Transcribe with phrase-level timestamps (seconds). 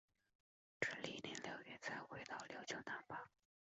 [0.79, 3.23] 至翌年六月才回到琉球那霸。